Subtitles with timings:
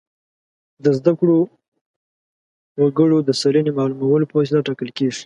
[0.83, 1.39] د زده کړو
[2.81, 5.19] وګړو د سلنې معلومولو په وسیله ټاکل کیږي.